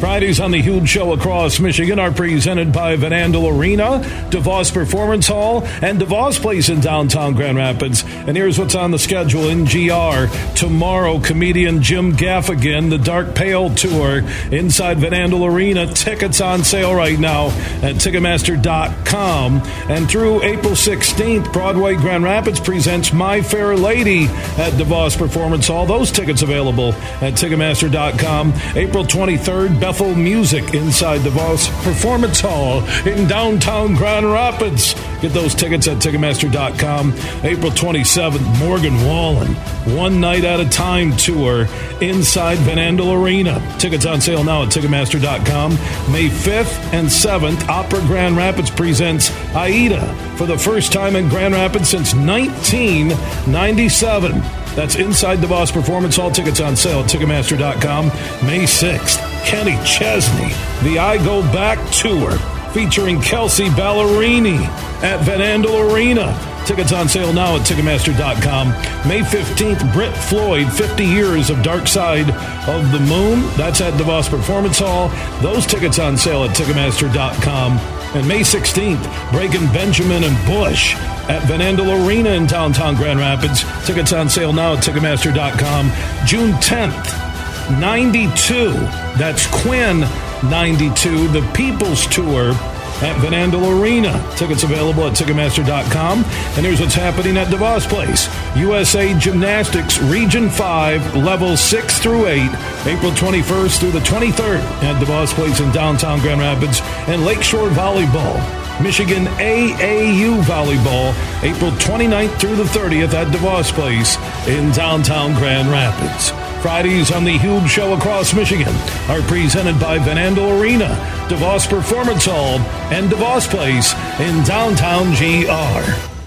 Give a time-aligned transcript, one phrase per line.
[0.00, 3.98] Fridays on the Huge Show across Michigan are presented by Van Andel Arena,
[4.30, 8.04] DeVos Performance Hall, and DeVos Place in downtown Grand Rapids.
[8.06, 10.32] And here's what's on the schedule in GR.
[10.54, 14.18] Tomorrow, comedian Jim Gaffigan, the Dark Pale Tour
[14.52, 15.92] inside Van Andel Arena.
[15.92, 17.46] Tickets on sale right now
[17.82, 19.62] at Ticketmaster.com.
[19.88, 25.86] And through April 16th, Broadway Grand Rapids presents My Fair Lady at DeVos Performance Hall.
[25.86, 28.52] Those tickets available at Ticketmaster.com.
[28.76, 34.92] April 23rd, Music inside DeVos Performance Hall in downtown Grand Rapids.
[35.22, 37.14] Get those tickets at Ticketmaster.com.
[37.42, 39.54] April 27th, Morgan Wallen,
[39.96, 41.66] One Night at a Time tour
[42.02, 43.62] inside Van Andel Arena.
[43.78, 45.70] Tickets on sale now at Ticketmaster.com.
[46.12, 51.54] May 5th and 7th, Opera Grand Rapids presents Aida for the first time in Grand
[51.54, 54.42] Rapids since 1997.
[54.74, 56.30] That's inside DeVos Performance Hall.
[56.30, 58.06] Tickets on sale at Ticketmaster.com.
[58.46, 60.48] May 6th, Kenny Chesney,
[60.88, 62.32] the I Go Back Tour,
[62.72, 64.58] featuring Kelsea Ballerini
[65.02, 66.36] at Van Andel Arena.
[66.66, 68.68] Tickets on sale now at Ticketmaster.com.
[69.08, 72.30] May 15th, Brit Floyd, 50 years of Dark Side
[72.68, 73.40] of the Moon.
[73.56, 75.08] That's at DeVos Performance Hall.
[75.40, 77.97] Those tickets on sale at Ticketmaster.com.
[78.14, 80.94] And May 16th, Breaking Benjamin and Bush
[81.28, 83.64] at Van Andel Arena in downtown Grand Rapids.
[83.86, 85.92] Tickets on sale now at Ticketmaster.com.
[86.26, 88.72] June 10th, 92.
[89.18, 90.00] That's Quinn
[90.48, 92.52] 92, the People's Tour
[93.02, 94.12] at Van Andel Arena.
[94.36, 96.24] Tickets available at Ticketmaster.com.
[96.24, 98.28] And here's what's happening at DeVos Place.
[98.56, 102.40] USA Gymnastics Region 5, Level 6 through 8,
[102.86, 106.80] April 21st through the 23rd at DeVos Place in downtown Grand Rapids.
[107.06, 108.38] And Lakeshore Volleyball.
[108.82, 116.47] Michigan AAU Volleyball, April 29th through the 30th at DeVos Place in downtown Grand Rapids.
[116.60, 118.74] Fridays on the Huge Show across Michigan
[119.08, 120.88] are presented by Van Andel Arena,
[121.28, 122.58] DeVos Performance Hall,
[122.90, 126.18] and DeVos Place in downtown GR.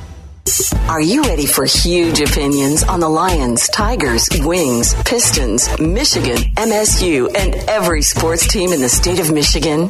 [0.90, 7.56] Are you ready for huge opinions on the Lions, Tigers, Wings, Pistons, Michigan, MSU, and
[7.70, 9.90] every sports team in the state of Michigan?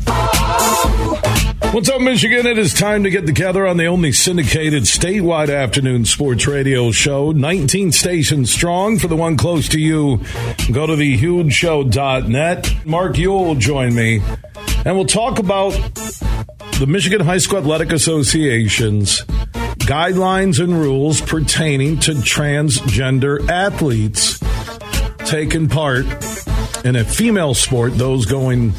[1.73, 2.45] What's up, Michigan?
[2.45, 7.31] It is time to get together on the only syndicated statewide afternoon sports radio show.
[7.31, 8.99] 19 stations strong.
[8.99, 10.17] For the one close to you,
[10.71, 12.85] go to thehugeshow.net.
[12.85, 14.21] Mark Uyl will join me,
[14.83, 15.71] and we'll talk about
[16.79, 19.21] the Michigan High School Athletic Association's
[19.79, 24.39] guidelines and rules pertaining to transgender athletes
[25.25, 26.05] taking part
[26.83, 28.73] in a female sport, those going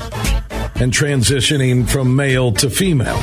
[0.82, 3.18] and transitioning from male to female.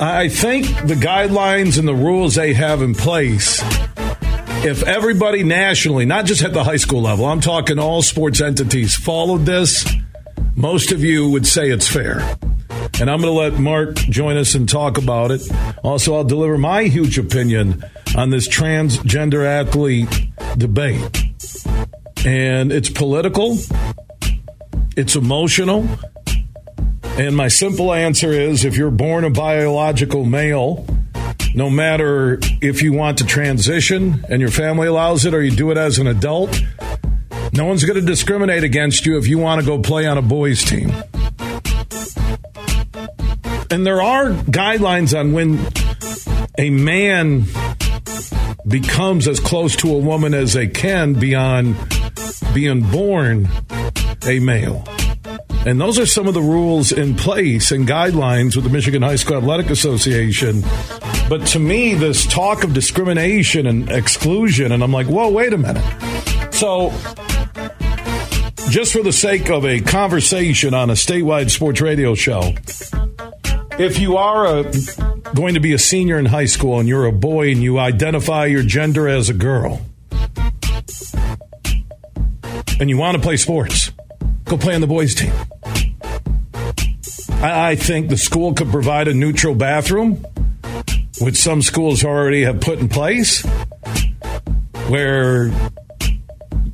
[0.00, 3.60] I think the guidelines and the rules they have in place,
[4.64, 8.94] if everybody nationally, not just at the high school level, I'm talking all sports entities,
[8.94, 9.86] followed this,
[10.56, 12.20] most of you would say it's fair.
[13.00, 15.42] And I'm going to let Mark join us and talk about it.
[15.84, 17.84] Also, I'll deliver my huge opinion
[18.16, 20.08] on this transgender athlete
[20.56, 21.22] debate.
[22.24, 23.58] And it's political,
[24.98, 25.88] it's emotional.
[27.04, 30.84] And my simple answer is if you're born a biological male,
[31.54, 35.70] no matter if you want to transition and your family allows it or you do
[35.70, 36.60] it as an adult,
[37.52, 40.22] no one's going to discriminate against you if you want to go play on a
[40.22, 40.90] boys' team.
[43.70, 45.60] And there are guidelines on when
[46.58, 47.44] a man
[48.66, 51.76] becomes as close to a woman as they can beyond
[52.52, 53.48] being born
[54.28, 54.84] a male.
[55.66, 59.16] And those are some of the rules in place and guidelines with the Michigan High
[59.16, 60.62] School Athletic Association.
[61.28, 65.58] But to me, this talk of discrimination and exclusion, and I'm like, whoa, wait a
[65.58, 65.84] minute.
[66.54, 66.90] So,
[68.70, 72.52] just for the sake of a conversation on a statewide sports radio show,
[73.78, 74.72] if you are a,
[75.34, 78.46] going to be a senior in high school and you're a boy and you identify
[78.46, 79.80] your gender as a girl,
[82.80, 83.87] and you want to play sports,
[84.48, 85.32] go play on the boys' team.
[87.42, 90.24] I, I think the school could provide a neutral bathroom,
[91.20, 93.44] which some schools already have put in place,
[94.88, 95.50] where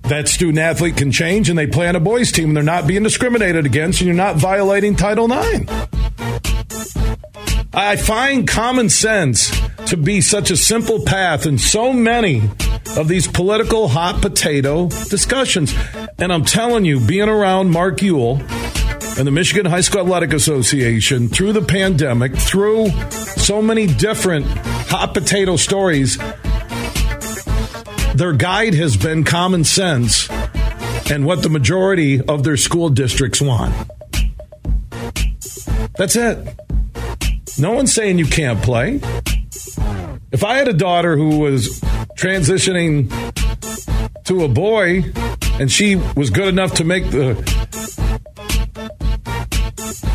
[0.04, 2.86] that student athlete can change and they play on a boys' team and they're not
[2.86, 5.70] being discriminated against and you're not violating Title IX.
[7.72, 9.50] I find common sense
[9.86, 12.42] to be such a simple path in so many
[12.96, 15.74] of these political hot potato discussions.
[16.18, 18.38] And I'm telling you, being around Mark Uyl
[19.18, 25.12] and the Michigan High School Athletic Association through the pandemic, through so many different hot
[25.12, 26.16] potato stories,
[28.14, 30.30] their guide has been common sense
[31.10, 33.74] and what the majority of their school districts want.
[35.96, 36.54] That's it.
[37.58, 39.00] No one's saying you can't play.
[40.30, 41.80] If I had a daughter who was
[42.16, 43.10] transitioning
[44.24, 45.02] to a boy
[45.60, 47.34] and she was good enough to make the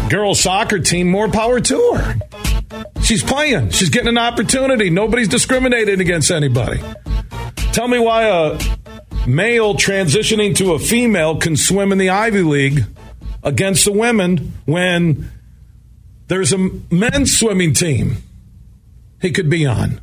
[0.10, 2.16] girls soccer team, more power to her.
[3.02, 3.70] She's playing.
[3.72, 4.90] She's getting an opportunity.
[4.90, 6.82] Nobody's discriminating against anybody.
[7.72, 8.60] Tell me why a
[9.28, 12.86] male transitioning to a female can swim in the Ivy League
[13.44, 15.32] against the women when
[16.28, 16.58] there's a
[16.92, 18.18] men's swimming team
[19.22, 20.02] he could be on.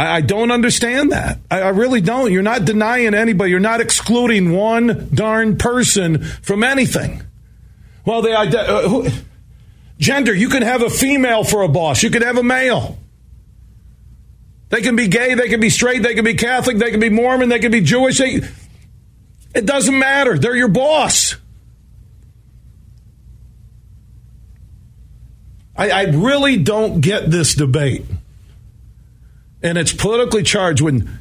[0.00, 1.38] I, I don't understand that.
[1.50, 2.32] I, I, really don't.
[2.32, 3.50] You're not denying anybody.
[3.50, 7.22] You're not excluding one darn person from anything.
[8.06, 9.08] Well, the uh, who,
[9.98, 10.34] gender.
[10.34, 12.02] You can have a female for a boss.
[12.02, 12.96] You can have a male.
[14.70, 15.34] They can be gay.
[15.34, 16.02] They can be straight.
[16.02, 16.78] They can be Catholic.
[16.78, 17.50] They can be Mormon.
[17.50, 18.18] They can be Jewish.
[18.18, 18.40] They,
[19.54, 20.38] it doesn't matter.
[20.38, 21.36] They're your boss.
[25.76, 28.06] I, I really don't get this debate.
[29.62, 31.18] And it's politically charged when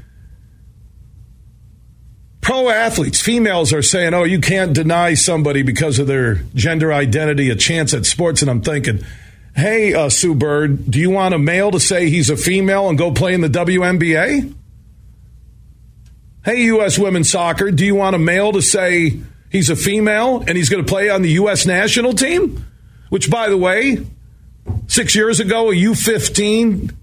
[2.42, 7.50] pro athletes, females, are saying, oh, you can't deny somebody because of their gender identity
[7.50, 8.42] a chance at sports.
[8.42, 9.02] And I'm thinking,
[9.56, 12.98] hey, uh, Sue Bird, do you want a male to say he's a female and
[12.98, 14.56] go play in the WNBA?
[16.46, 16.98] Hey, U.S.
[16.98, 19.20] women's soccer, do you want a male to say
[19.52, 21.66] he's a female and he's going to play on the U.S.
[21.66, 22.66] national team?
[23.10, 24.06] Which, by the way,
[24.88, 26.94] Six years ago, a U15,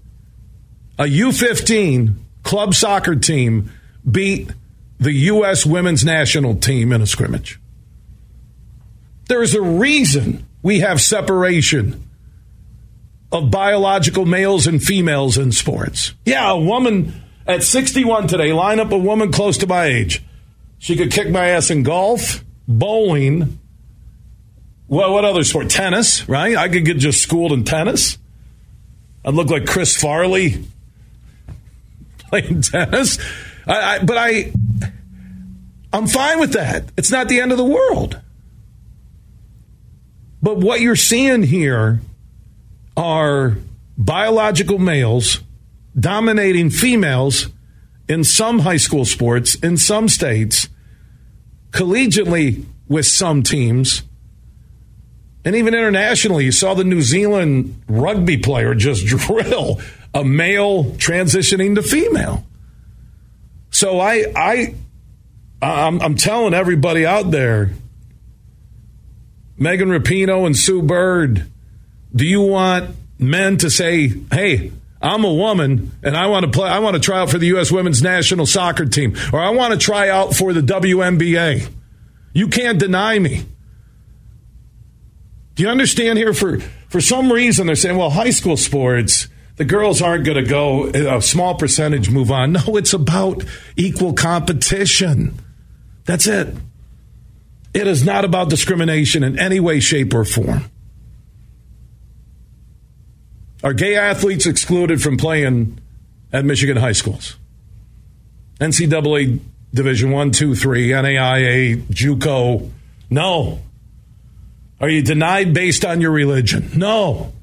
[0.97, 3.71] a U15 club soccer team
[4.09, 4.51] beat
[4.99, 5.65] the U.S.
[5.65, 7.59] women's national team in a scrimmage.
[9.27, 12.03] There's a reason we have separation
[13.31, 16.13] of biological males and females in sports.
[16.25, 17.13] Yeah, a woman
[17.45, 20.23] at 61 today, line up a woman close to my age.
[20.79, 23.59] She could kick my ass in golf, bowling,
[24.87, 25.69] well, what other sport?
[25.69, 26.55] Tennis, right?
[26.55, 28.17] I could get just schooled in tennis.
[29.25, 30.63] I'd look like Chris Farley
[32.29, 33.19] playing tennis.
[33.65, 34.51] I, I, but I,
[35.93, 36.85] I'm fine with that.
[36.97, 38.19] It's not the end of the world.
[40.41, 42.01] But what you're seeing here
[42.95, 43.57] are
[43.97, 45.41] biological males
[45.99, 47.47] dominating females
[48.07, 50.69] in some high school sports, in some states,
[51.71, 54.03] collegiately with some teams
[55.47, 59.79] and even internationally, you saw the New Zealand rugby player just drill
[60.17, 62.43] a male transitioning to female.
[63.69, 64.75] So I, I,
[65.61, 67.71] I'm, I'm telling everybody out there,
[69.57, 71.47] Megan Rapinoe and Sue Bird,
[72.15, 74.71] do you want men to say, "Hey,
[75.01, 76.69] I'm a woman and I want to play.
[76.69, 77.71] I want to try out for the U.S.
[77.71, 81.69] Women's National Soccer Team, or I want to try out for the WNBA"?
[82.33, 83.45] You can't deny me.
[85.55, 86.33] Do you understand here?
[86.33, 86.59] For
[86.89, 90.87] for some reason, they're saying, well, high school sports, the girls aren't going to go.
[90.87, 92.53] A small percentage move on.
[92.53, 93.43] No, it's about
[93.75, 95.37] equal competition.
[96.05, 96.55] That's it.
[97.73, 100.71] It is not about discrimination in any way, shape, or form.
[103.63, 105.79] Are gay athletes excluded from playing
[106.31, 107.35] at Michigan high schools?
[108.59, 109.39] NCAA
[109.73, 112.71] Division One, Two, Three, NAIA, JUCO?
[113.09, 113.59] No.
[114.79, 116.69] Are you denied based on your religion?
[116.75, 117.33] No.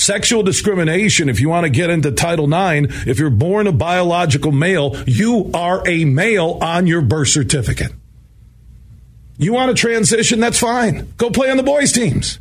[0.00, 4.50] Sexual discrimination, if you want to get into Title IX, if you're born a biological
[4.50, 7.92] male, you are a male on your birth certificate.
[9.36, 10.40] You want to transition?
[10.40, 11.12] That's fine.
[11.18, 12.38] Go play on the boys' teams.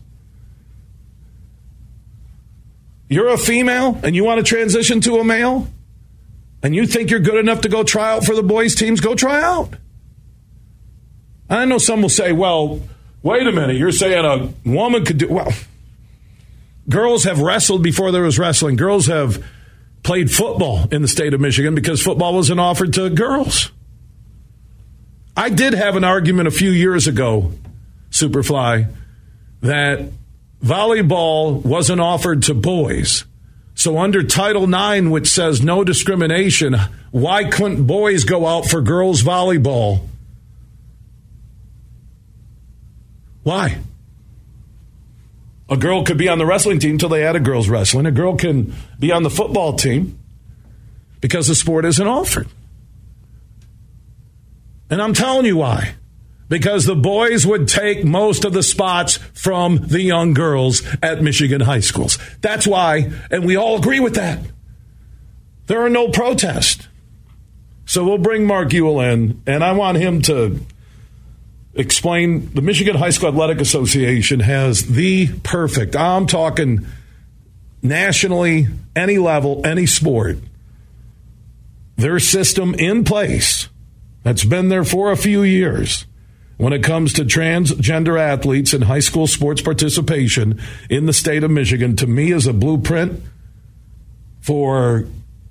[3.10, 5.68] You're a female and you want to transition to a male,
[6.64, 9.16] and you think you're good enough to go try out for the boys' teams, go
[9.16, 9.74] try out.
[11.50, 12.80] I know some will say, well,
[13.22, 15.52] wait a minute, you're saying a woman could do, well,
[16.90, 18.76] girls have wrestled before there was wrestling.
[18.76, 19.44] Girls have
[20.04, 23.72] played football in the state of Michigan because football wasn't offered to girls.
[25.36, 27.54] I did have an argument a few years ago,
[28.12, 28.92] Superfly,
[29.62, 30.10] that
[30.64, 33.26] volleyball wasn't offered to boys.
[33.76, 36.76] So, under Title IX, which says no discrimination,
[37.12, 40.02] why couldn't boys go out for girls' volleyball?
[43.44, 43.80] Why?
[45.70, 48.06] A girl could be on the wrestling team until they add a girls' wrestling.
[48.06, 50.20] A girl can be on the football team
[51.22, 52.48] because the sport isn't offered.
[54.90, 55.96] And I'm telling you why.
[56.48, 61.62] Because the boys would take most of the spots from the young girls at Michigan
[61.62, 62.18] high schools.
[62.42, 64.40] That's why, and we all agree with that.
[65.68, 66.88] There are no protests.
[67.86, 70.60] So we'll bring Mark Uyl in, and I want him to
[71.74, 76.86] explain the Michigan High School Athletic Association has the perfect, I'm talking
[77.82, 80.38] nationally, any level, any sport,
[81.96, 83.70] their system in place
[84.24, 86.06] that's been there for a few years
[86.58, 90.60] when it comes to transgender athletes and high school sports participation
[90.90, 93.22] in the state of Michigan, to me, is a blueprint
[94.42, 95.06] for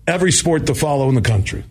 [0.07, 1.65] every sport to follow in the country.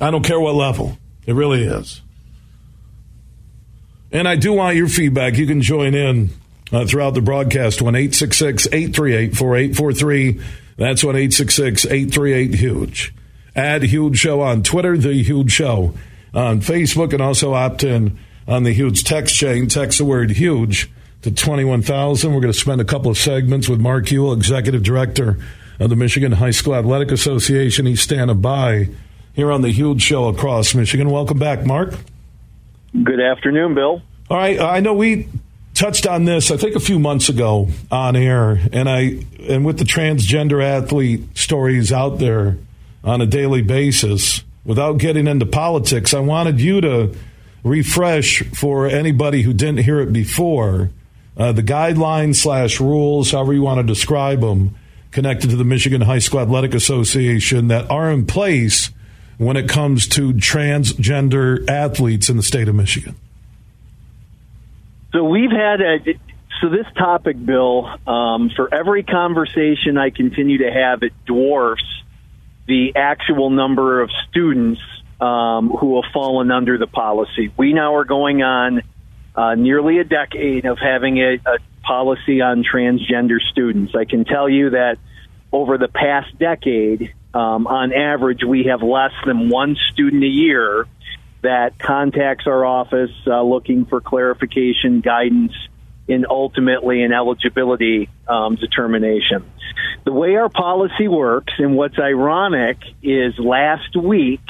[0.00, 0.96] I don't care what level.
[1.26, 2.00] It really is.
[4.12, 5.36] And I do want your feedback.
[5.36, 6.30] You can join in
[6.72, 7.82] uh, throughout the broadcast.
[7.82, 10.40] 1 838 4843.
[10.76, 13.14] That's 1 838 Huge.
[13.54, 15.94] Add Huge Show on Twitter, The Huge Show
[16.34, 19.66] on Facebook, and also opt in on the Huge text chain.
[19.66, 20.90] Text the word huge
[21.22, 22.32] to 21,000.
[22.32, 25.38] We're going to spend a couple of segments with Mark Uyl, Executive Director
[25.80, 27.86] of the Michigan High School Athletic Association.
[27.86, 28.88] He's standing by
[29.36, 31.10] here on the Huge Show across Michigan.
[31.10, 31.94] Welcome back, Mark.
[33.04, 34.02] Good afternoon, Bill.
[34.30, 35.28] All right, I know we
[35.74, 39.78] touched on this I think a few months ago on air, and I and with
[39.78, 42.56] the transgender athlete stories out there
[43.04, 47.14] on a daily basis, without getting into politics, I wanted you to
[47.62, 50.90] refresh for anybody who didn't hear it before
[51.36, 54.74] uh, the guidelines slash rules, however you want to describe them,
[55.10, 58.90] connected to the Michigan High School Athletic Association that are in place
[59.38, 63.16] when it comes to transgender athletes in the state of Michigan?
[65.12, 65.98] So we've had a
[66.60, 67.86] so this topic, Bill.
[68.06, 71.84] Um, for every conversation I continue to have, it dwarfs
[72.66, 74.80] the actual number of students
[75.20, 77.52] um, who have fallen under the policy.
[77.56, 78.82] We now are going on
[79.34, 83.94] uh, nearly a decade of having a, a policy on transgender students.
[83.94, 84.98] I can tell you that
[85.52, 90.86] over the past decade, um, on average, we have less than one student a year
[91.42, 95.52] that contacts our office uh, looking for clarification, guidance,
[96.08, 99.44] and ultimately an eligibility um, determination.
[100.06, 104.40] The way our policy works, and what's ironic, is last week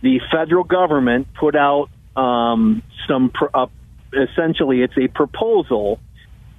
[0.00, 3.66] the federal government put out um, some, uh,
[4.14, 6.00] essentially, it's a proposal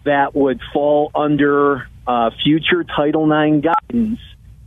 [0.04, 4.20] that would fall under uh, future Title IX guidance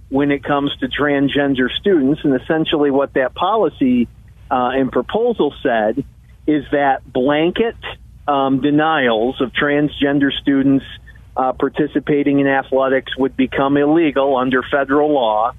[0.09, 2.21] when it comes to transgender students.
[2.25, 4.09] And essentially, what that policy
[4.51, 6.05] uh, and proposal said
[6.47, 7.77] is that blanket
[8.27, 10.85] um, denials of transgender students
[11.37, 15.53] uh, participating in athletics would become illegal under federal law.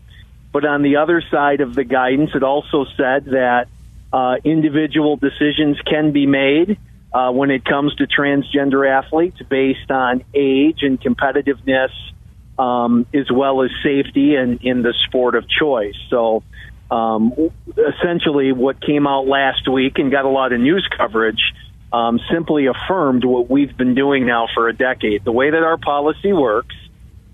[0.52, 3.68] But on the other side of the guidance, it also said that
[4.12, 6.78] uh, individual decisions can be made
[7.14, 11.90] uh, when it comes to transgender athletes based on age and competitiveness
[12.60, 15.96] um, as well as safety and in the sport of choice.
[16.10, 16.44] So,
[16.92, 17.34] um,
[17.70, 21.42] essentially, what came out last week and got a lot of news coverage
[21.94, 25.24] um, simply affirmed what we've been doing now for a decade.
[25.24, 26.76] The way that our policy works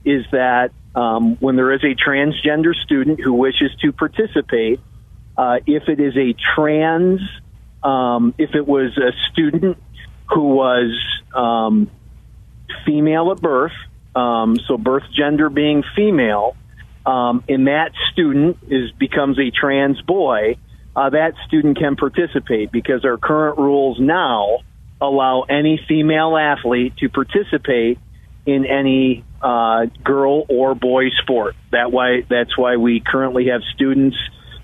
[0.05, 4.79] is that um, when there is a transgender student who wishes to participate,
[5.37, 7.19] uh, if it is a trans,
[7.83, 9.77] um, if it was a student
[10.29, 10.97] who was
[11.33, 11.89] um,
[12.85, 13.73] female at birth,
[14.15, 16.55] um, so birth gender being female,
[17.05, 20.57] um, and that student is becomes a trans boy,
[20.95, 24.59] uh, that student can participate because our current rules now
[25.01, 27.99] allow any female athlete to participate
[28.45, 31.55] in any uh, girl or boy sport.
[31.71, 34.17] That why that's why we currently have students,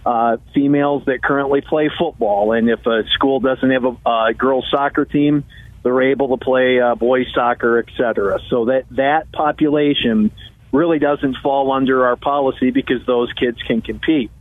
[0.06, 4.66] uh, females that currently play football, and if a school doesn't have a, a girls
[4.72, 5.44] soccer team,
[5.84, 8.40] they're able to play uh, boys soccer, etc.
[8.50, 10.32] So that that population
[10.72, 14.32] really doesn't fall under our policy because those kids can compete.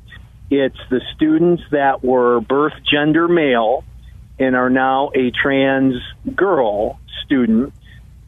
[0.50, 3.84] It's the students that were birth gender male
[4.38, 5.94] and are now a trans
[6.34, 7.72] girl student.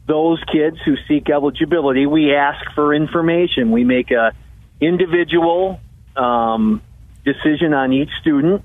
[0.07, 3.71] Those kids who seek eligibility, we ask for information.
[3.71, 4.33] We make a
[4.81, 5.79] individual
[6.15, 6.81] um,
[7.23, 8.63] decision on each student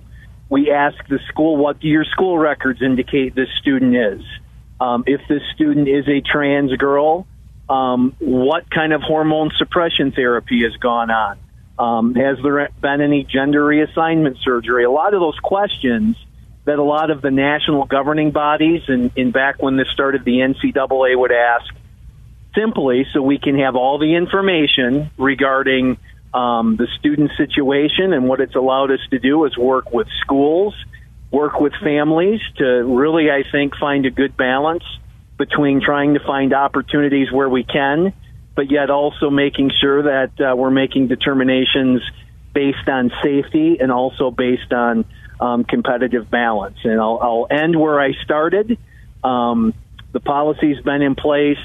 [0.48, 4.22] we ask the school, what do your school records indicate this student is?
[4.80, 7.26] Um, if this student is a trans girl,
[7.68, 11.38] um, what kind of hormone suppression therapy has gone on.
[11.78, 14.84] Um, has there been any gender reassignment surgery?
[14.84, 16.16] A lot of those questions
[16.64, 20.38] that a lot of the national governing bodies and, and back when this started, the
[20.38, 21.72] NCAA would ask
[22.54, 25.98] simply so we can have all the information regarding
[26.34, 30.74] um, the student situation and what it's allowed us to do is work with schools,
[31.30, 34.84] work with families to really, I think, find a good balance
[35.38, 38.12] between trying to find opportunities where we can,
[38.54, 42.02] but yet also making sure that uh, we're making determinations
[42.52, 45.04] based on safety and also based on
[45.40, 46.78] um, competitive balance.
[46.82, 48.76] And I'll, I'll, end where I started.
[49.22, 49.74] Um,
[50.12, 51.58] the policy's been in place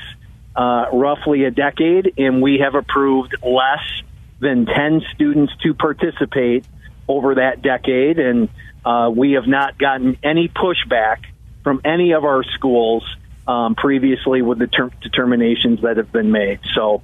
[0.55, 4.02] uh, roughly a decade, and we have approved less
[4.40, 6.66] than 10 students to participate
[7.08, 8.20] over that decade.
[8.20, 8.50] And
[8.86, 11.24] uh, we have not gotten any pushback
[11.63, 13.04] from any of our schools
[13.48, 16.60] um, previously with the ter- determinations that have been made.
[16.75, 17.02] So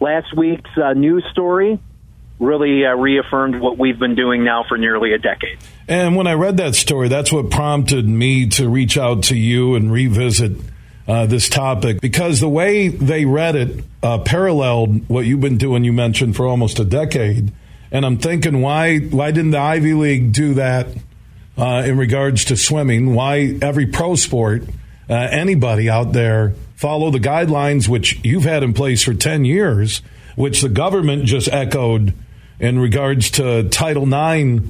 [0.00, 1.78] last week's uh, news story
[2.38, 5.58] really uh, reaffirmed what we've been doing now for nearly a decade.
[5.86, 9.74] And when I read that story, that's what prompted me to reach out to you
[9.74, 10.52] and revisit
[11.06, 15.84] uh, this topic because the way they read it uh, paralleled what you've been doing.
[15.84, 17.52] You mentioned for almost a decade,
[17.90, 20.88] and I'm thinking, why why didn't the Ivy League do that
[21.56, 23.14] uh, in regards to swimming?
[23.14, 24.64] Why every pro sport,
[25.08, 30.02] uh, anybody out there follow the guidelines which you've had in place for ten years,
[30.36, 32.14] which the government just echoed
[32.60, 34.64] in regards to Title IX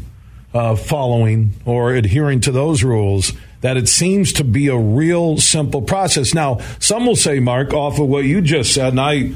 [0.55, 3.33] uh, following or adhering to those rules
[3.63, 6.35] that it seems to be a real simple process.
[6.35, 9.33] Now, some will say, Mark, off of what you just said, and I,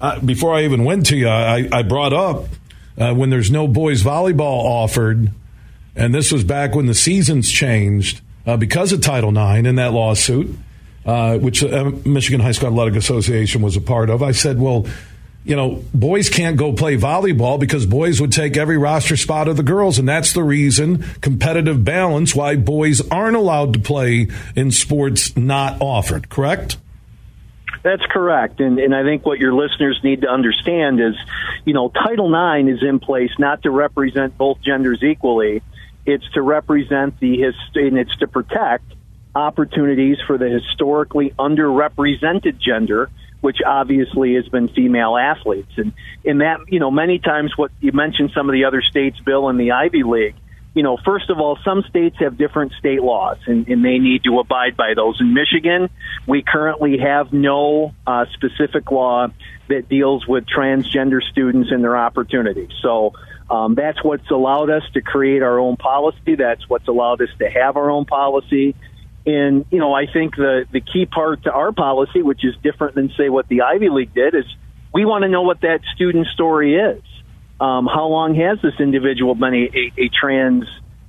[0.00, 2.46] uh, before I even went to you, I, I brought up
[2.96, 5.30] uh, when there's no boys volleyball offered,
[5.96, 9.92] and this was back when the seasons changed uh, because of Title IX in that
[9.92, 10.56] lawsuit,
[11.04, 14.22] uh, which the uh, Michigan High School Athletic Association was a part of.
[14.22, 14.86] I said, well,
[15.44, 19.56] you know, boys can't go play volleyball because boys would take every roster spot of
[19.56, 19.98] the girls.
[19.98, 25.80] And that's the reason competitive balance why boys aren't allowed to play in sports not
[25.80, 26.78] offered, correct?
[27.82, 28.60] That's correct.
[28.60, 31.14] And, and I think what your listeners need to understand is,
[31.66, 35.62] you know, Title IX is in place not to represent both genders equally.
[36.06, 37.42] It's to represent the,
[37.74, 38.94] and it's to protect
[39.34, 43.10] opportunities for the historically underrepresented gender
[43.44, 45.70] which obviously has been female athletes.
[45.76, 45.92] And
[46.24, 49.50] in that, you know, many times what you mentioned some of the other states, Bill,
[49.50, 50.34] in the Ivy League,
[50.72, 54.24] you know, first of all, some states have different state laws and, and they need
[54.24, 55.20] to abide by those.
[55.20, 55.90] In Michigan,
[56.26, 59.28] we currently have no uh, specific law
[59.68, 62.70] that deals with transgender students and their opportunities.
[62.80, 63.12] So,
[63.50, 66.34] um, that's what's allowed us to create our own policy.
[66.34, 68.74] That's what's allowed us to have our own policy.
[69.26, 72.94] And, you know, I think the, the key part to our policy, which is different
[72.94, 74.44] than, say, what the Ivy League did, is
[74.92, 77.02] we want to know what that student story is.
[77.60, 80.64] Um, how long has this individual been a, a, a trans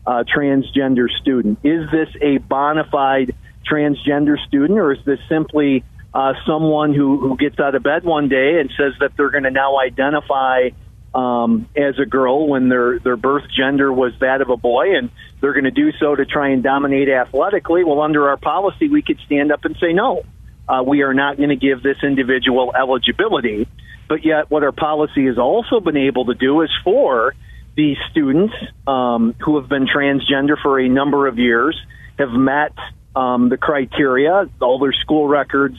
[0.05, 1.59] uh, transgender student?
[1.63, 3.35] Is this a bona fide
[3.69, 8.29] transgender student, or is this simply uh, someone who, who gets out of bed one
[8.29, 10.69] day and says that they're going to now identify
[11.15, 15.09] um, as a girl when their their birth gender was that of a boy, and
[15.39, 17.83] they're going to do so to try and dominate athletically.
[17.83, 20.23] Well, under our policy, we could stand up and say no.
[20.67, 23.67] Uh, we are not going to give this individual eligibility.
[24.07, 27.33] But yet, what our policy has also been able to do is for
[27.75, 28.53] these students
[28.85, 31.79] um, who have been transgender for a number of years,
[32.19, 32.73] have met
[33.15, 35.77] um, the criteria, all their school records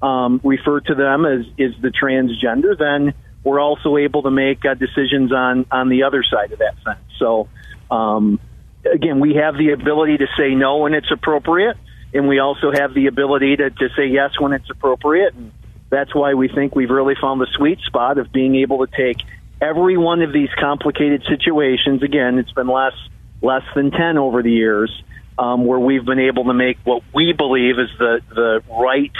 [0.00, 3.14] um, refer to them as is the transgender, then
[3.46, 6.98] we're also able to make uh, decisions on on the other side of that fence.
[7.16, 7.48] So,
[7.92, 8.40] um,
[8.84, 11.76] again, we have the ability to say no when it's appropriate,
[12.12, 15.34] and we also have the ability to, to say yes when it's appropriate.
[15.34, 15.52] And
[15.90, 19.18] that's why we think we've really found the sweet spot of being able to take
[19.60, 22.02] every one of these complicated situations.
[22.02, 22.98] Again, it's been less
[23.40, 24.90] less than ten over the years.
[25.38, 29.12] Um, where we've been able to make what we believe is the, the right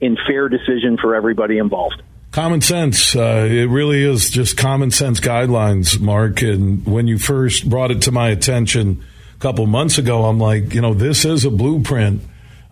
[0.00, 2.00] and fair decision for everybody involved.
[2.34, 3.14] Common sense.
[3.14, 6.42] Uh, it really is just common sense guidelines, Mark.
[6.42, 9.04] And when you first brought it to my attention
[9.36, 12.22] a couple months ago, I'm like, you know, this is a blueprint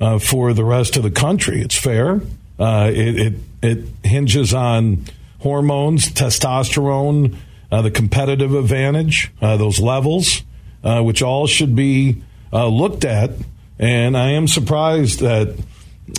[0.01, 1.61] uh, for the rest of the country.
[1.61, 2.21] It's fair.
[2.59, 5.05] Uh, it, it, it hinges on
[5.39, 7.37] hormones, testosterone,
[7.71, 10.43] uh, the competitive advantage, uh, those levels,
[10.83, 12.21] uh, which all should be
[12.53, 13.31] looked at.
[13.79, 15.57] And I am surprised that.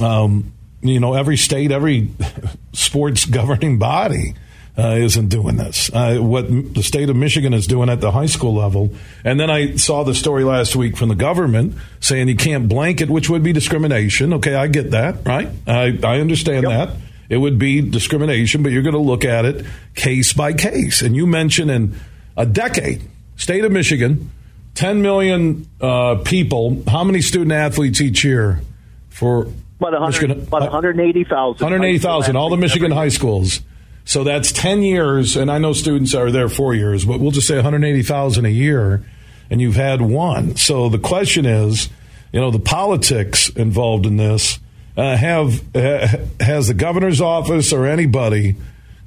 [0.01, 0.53] Um,
[0.85, 2.09] you know, every state, every
[2.73, 4.35] sports governing body
[4.77, 5.91] uh, isn't doing this.
[5.93, 8.91] Uh, what the state of Michigan is doing at the high school level.
[9.23, 13.09] And then I saw the story last week from the government saying you can't blanket,
[13.09, 14.33] which would be discrimination.
[14.33, 15.49] Okay, I get that, right?
[15.67, 16.89] I, I understand yep.
[16.89, 16.97] that.
[17.29, 21.01] it would be discrimination, but you're going to look at it case by case.
[21.01, 21.95] And you mentioned in
[22.35, 23.03] a decade,
[23.35, 24.31] state of Michigan,
[24.73, 26.81] 10 million uh, people.
[26.87, 28.61] How many student athletes each year
[29.09, 29.47] for
[29.79, 30.47] about, 100, Michigan?
[30.47, 31.63] About 180,000.
[31.63, 33.61] 180,000, all the Michigan high schools.
[34.05, 37.47] So that's 10 years, and I know students are there four years, but we'll just
[37.47, 39.03] say 180,000 a year,
[39.49, 40.55] and you've had one.
[40.57, 41.89] So the question is,
[42.31, 44.59] you know, the politics involved in this.
[44.95, 46.07] Uh, have uh,
[46.39, 48.55] has the governor's office or anybody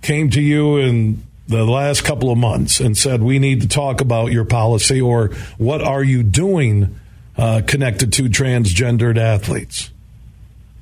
[0.03, 4.01] came to you in the last couple of months and said we need to talk
[4.01, 6.99] about your policy or what are you doing
[7.37, 9.91] uh, connected to transgendered athletes?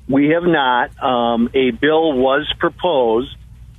[0.07, 1.01] We have not.
[1.03, 3.35] Um, a bill was proposed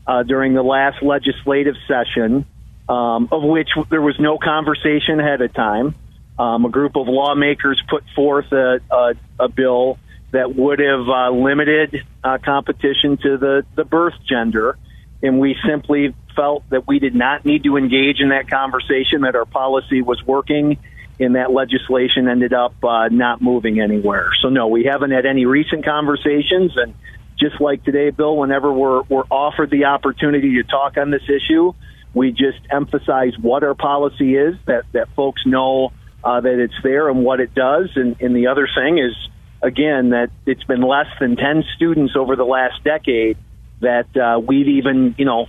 [0.07, 2.47] uh, during the last legislative session,
[2.89, 5.95] um, of which there was no conversation ahead of time.
[6.39, 9.99] Um, a group of lawmakers put forth a, a, a bill
[10.33, 14.77] that would have uh, limited uh, competition to the, the birth gender.
[15.23, 19.35] And we simply felt that we did not need to engage in that conversation, that
[19.35, 20.79] our policy was working,
[21.19, 24.31] and that legislation ended up uh, not moving anywhere.
[24.43, 26.77] So, no, we haven't had any recent conversations.
[26.77, 26.95] And
[27.39, 31.73] just like today, Bill, whenever we're, we're offered the opportunity to talk on this issue,
[32.15, 37.09] we just emphasize what our policy is, that, that folks know uh, that it's there
[37.09, 37.91] and what it does.
[37.95, 39.15] And, and the other thing is,
[39.63, 43.39] again, that it's been less than 10 students over the last decade
[43.81, 45.47] that uh, we've even, you know,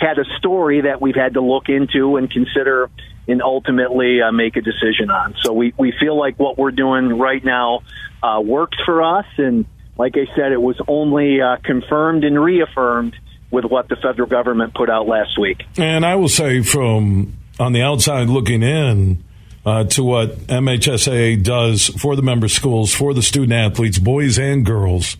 [0.00, 2.90] had a story that we've had to look into and consider
[3.28, 5.34] and ultimately uh, make a decision on.
[5.42, 7.82] So we, we feel like what we're doing right now
[8.22, 9.26] uh, works for us.
[9.36, 9.66] And
[9.98, 13.14] like I said, it was only uh, confirmed and reaffirmed
[13.50, 15.62] with what the federal government put out last week.
[15.76, 19.22] And I will say, from on the outside looking in,
[19.66, 24.64] uh, to what MHSA does for the member schools, for the student athletes, boys and
[24.64, 25.18] girls,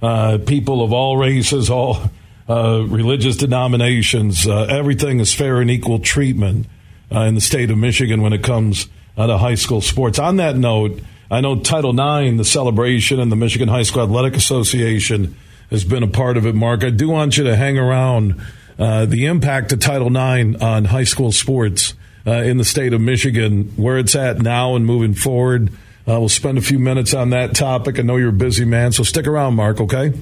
[0.00, 2.10] uh, people of all races, all
[2.48, 4.46] uh, religious denominations.
[4.46, 6.66] Uh, everything is fair and equal treatment
[7.12, 10.18] uh, in the state of Michigan when it comes uh, to high school sports.
[10.18, 14.36] On that note, I know Title IX, the celebration, and the Michigan High School Athletic
[14.36, 15.36] Association
[15.70, 16.54] has been a part of it.
[16.54, 18.40] Mark, I do want you to hang around
[18.76, 21.94] the impact of Title IX on high school sports
[22.26, 25.70] uh, in the state of Michigan, where it's at now and moving forward.
[26.06, 27.98] Uh, we'll spend a few minutes on that topic.
[27.98, 30.12] I know you're a busy man, so stick around, Mark, okay?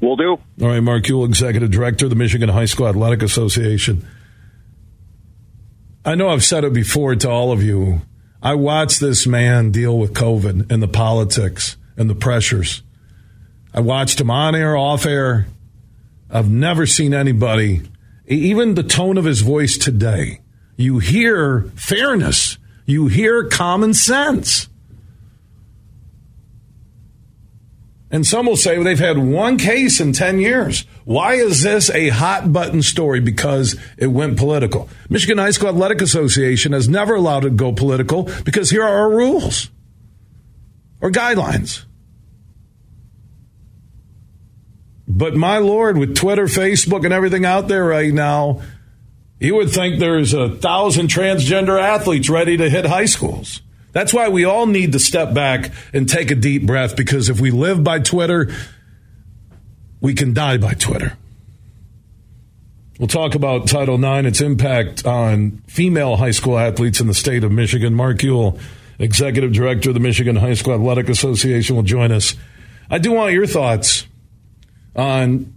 [0.00, 0.38] We'll do.
[0.62, 4.06] All right, Mark Uyl, Executive Director of the Michigan High School Athletic Association.
[6.02, 8.00] I know I've said it before to all of you.
[8.42, 12.82] I watched this man deal with COVID and the politics and the pressures.
[13.74, 15.46] I watched him on air, off air.
[16.30, 17.82] I've never seen anybody,
[18.26, 20.40] even the tone of his voice today,
[20.76, 24.69] you hear fairness, you hear common sense.
[28.10, 30.84] And some will say well, they've had one case in 10 years.
[31.04, 33.20] Why is this a hot button story?
[33.20, 34.88] Because it went political.
[35.08, 39.02] Michigan High School Athletic Association has never allowed it to go political because here are
[39.02, 39.70] our rules
[41.00, 41.84] or guidelines.
[45.06, 48.62] But my Lord, with Twitter, Facebook, and everything out there right now,
[49.40, 53.60] you would think there's a thousand transgender athletes ready to hit high schools.
[53.92, 57.40] That's why we all need to step back and take a deep breath because if
[57.40, 58.52] we live by Twitter,
[60.00, 61.16] we can die by Twitter.
[62.98, 67.44] We'll talk about Title IX, its impact on female high school athletes in the state
[67.44, 67.94] of Michigan.
[67.94, 68.60] Mark Uyl,
[68.98, 72.34] Executive Director of the Michigan High School Athletic Association, will join us.
[72.90, 74.06] I do want your thoughts
[74.94, 75.54] on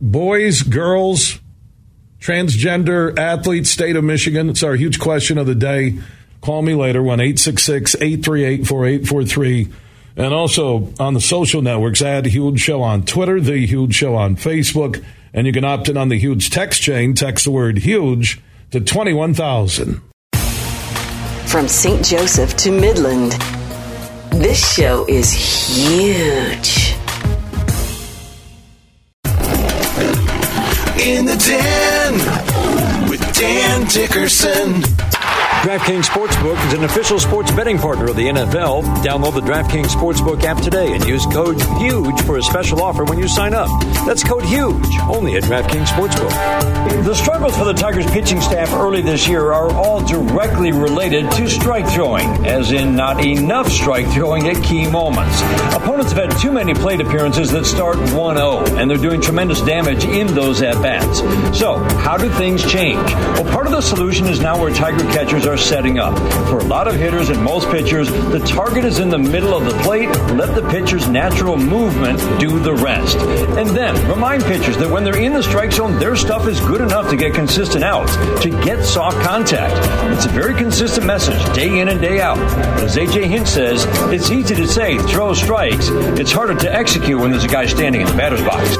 [0.00, 1.38] boys, girls,
[2.18, 4.48] transgender athletes, state of Michigan.
[4.48, 6.00] It's our huge question of the day.
[6.42, 9.68] Call me later, 1 838 4843.
[10.16, 14.36] And also on the social networks, add Huge Show on Twitter, The Huge Show on
[14.36, 15.02] Facebook,
[15.32, 17.14] and you can opt in on the Huge text chain.
[17.14, 18.40] Text the word huge
[18.72, 20.02] to 21,000.
[21.46, 22.04] From St.
[22.04, 23.32] Joseph to Midland,
[24.32, 26.96] this show is huge.
[31.02, 32.14] in the den
[33.10, 35.11] with Dan Dickerson.
[35.62, 38.82] DraftKings Sportsbook is an official sports betting partner of the NFL.
[39.04, 43.16] Download the DraftKings Sportsbook app today and use code HUGE for a special offer when
[43.16, 43.68] you sign up.
[44.04, 47.04] That's code HUGE, only at DraftKings Sportsbook.
[47.04, 51.48] The struggles for the Tigers pitching staff early this year are all directly related to
[51.48, 55.42] strike throwing, as in not enough strike throwing at key moments.
[55.76, 59.60] Opponents have had too many plate appearances that start 1 0, and they're doing tremendous
[59.60, 61.20] damage in those at bats.
[61.56, 62.98] So, how do things change?
[63.12, 66.16] Well, part of the solution is now where Tiger catchers are are setting up.
[66.48, 69.66] For a lot of hitters and most pitchers, the target is in the middle of
[69.66, 70.08] the plate.
[70.34, 73.18] Let the pitcher's natural movement do the rest.
[73.58, 76.80] And then remind pitchers that when they're in the strike zone, their stuff is good
[76.80, 79.74] enough to get consistent outs, to get soft contact.
[80.16, 82.38] It's a very consistent message, day in and day out.
[82.80, 85.88] As AJ Hinch says, it's easy to say throw strikes.
[86.18, 88.76] It's harder to execute when there's a guy standing in the batter's box.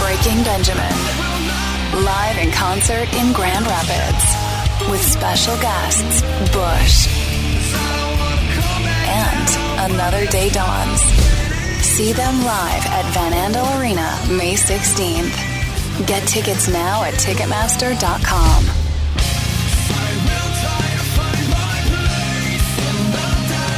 [0.00, 1.01] Breaking Benjamin.
[2.04, 4.24] Live in concert in Grand Rapids
[4.90, 7.06] with special guests Bush.
[9.06, 9.48] And
[9.92, 11.00] Another Day Dawns.
[11.80, 15.36] See them live at Van Andel Arena May 16th.
[16.06, 18.64] Get tickets now at Ticketmaster.com.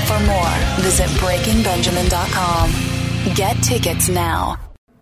[0.06, 2.72] For more, visit BreakingBenjamin.com.
[3.34, 4.58] Get tickets now.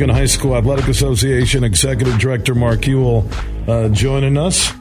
[0.00, 3.30] Michigan High School Athletic Association Executive Director Mark Uyl
[3.68, 4.72] uh, joining us.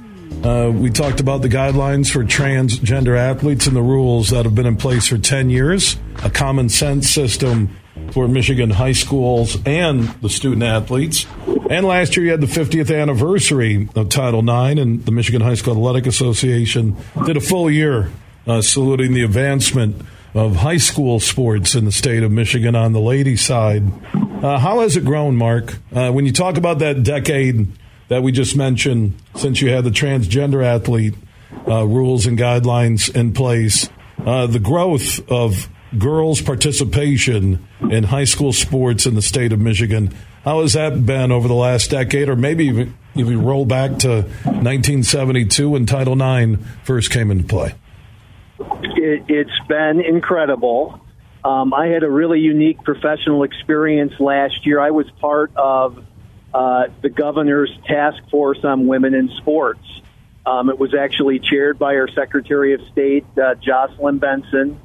[0.45, 4.65] Uh, we talked about the guidelines for transgender athletes and the rules that have been
[4.65, 7.77] in place for 10 years, a common sense system
[8.13, 11.25] for Michigan high schools and the student athletes.
[11.69, 15.55] And last year, you had the 50th anniversary of Title IX, and the Michigan High
[15.55, 18.09] School Athletic Association did a full year
[18.47, 20.01] uh, saluting the advancement
[20.33, 23.83] of high school sports in the state of Michigan on the ladies' side.
[24.43, 25.77] Uh, how has it grown, Mark?
[25.93, 27.67] Uh, when you talk about that decade
[28.07, 31.15] that we just mentioned, since you had the transgender athlete
[31.67, 33.89] uh, rules and guidelines in place,
[34.25, 40.13] uh, the growth of girls' participation in high school sports in the state of Michigan,
[40.43, 43.97] how has that been over the last decade, or maybe even if you roll back
[43.99, 47.73] to 1972 when Title IX first came into play?
[48.59, 50.99] It, it's been incredible.
[51.43, 54.79] Um, I had a really unique professional experience last year.
[54.79, 56.03] I was part of
[56.53, 59.79] uh, the governor's task force on women in sports.
[60.45, 64.79] Um, it was actually chaired by our Secretary of State, uh, Jocelyn Benson,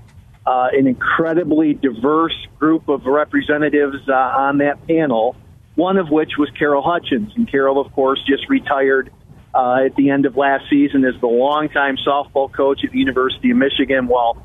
[0.47, 5.37] uh, an incredibly diverse group of representatives uh, on that panel,
[5.75, 7.33] one of which was Carol Hutchins.
[7.35, 9.11] And Carol, of course, just retired
[9.55, 13.51] uh, at the end of last season as the longtime softball coach at the University
[13.51, 14.09] of Michigan.
[14.09, 14.43] Well,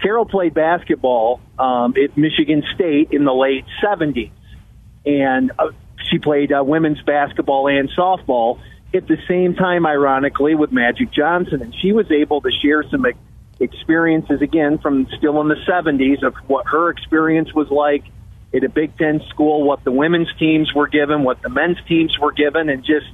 [0.00, 4.30] Carol played basketball um, at Michigan State in the late 70s,
[5.04, 5.68] and uh,
[6.10, 8.60] she played uh, women's basketball and softball
[8.94, 11.62] at the same time, ironically, with Magic Johnson.
[11.62, 13.06] And she was able to share some
[13.58, 18.04] experiences, again, from still in the 70s, of what her experience was like
[18.54, 22.18] at a Big Ten school, what the women's teams were given, what the men's teams
[22.18, 23.06] were given, and just,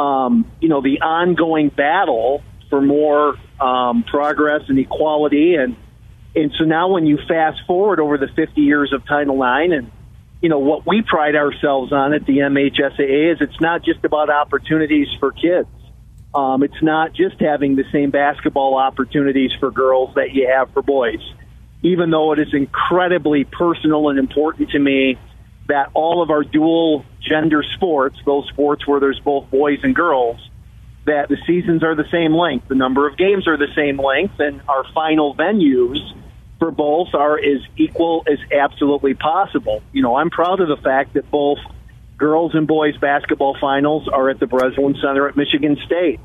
[0.00, 5.76] um, you know, the ongoing battle for more um, progress and equality and
[6.32, 9.90] and so now when you fast forward over the 50 years of Title IX and
[10.40, 14.30] you know what we pride ourselves on at the MHSAA is it's not just about
[14.30, 15.68] opportunities for kids.
[16.32, 20.80] Um, it's not just having the same basketball opportunities for girls that you have for
[20.80, 21.20] boys.
[21.82, 25.18] Even though it is incredibly personal and important to me
[25.70, 30.36] that all of our dual gender sports, those sports where there's both boys and girls,
[31.06, 34.34] that the seasons are the same length, the number of games are the same length,
[34.40, 35.98] and our final venues
[36.58, 39.80] for both are as equal as absolutely possible.
[39.92, 41.58] You know, I'm proud of the fact that both
[42.18, 46.18] girls and boys basketball finals are at the Breslin Center at Michigan State.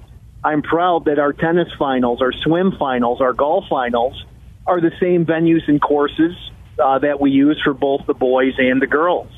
[0.43, 4.25] I'm proud that our tennis finals, our swim finals, our golf finals
[4.65, 6.35] are the same venues and courses
[6.83, 9.29] uh, that we use for both the boys and the girls.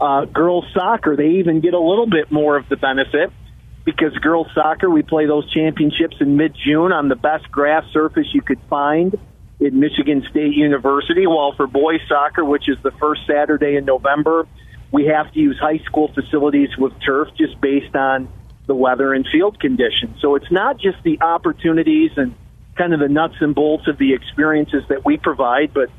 [0.00, 3.30] Uh, girls soccer, they even get a little bit more of the benefit
[3.84, 8.26] because girls soccer, we play those championships in mid June on the best grass surface
[8.32, 9.14] you could find
[9.64, 11.26] at Michigan State University.
[11.26, 14.46] While for boys soccer, which is the first Saturday in November,
[14.90, 18.28] we have to use high school facilities with turf just based on
[18.66, 20.18] the weather and field conditions.
[20.20, 22.34] So it's not just the opportunities and
[22.76, 25.90] kind of the nuts and bolts of the experiences that we provide, but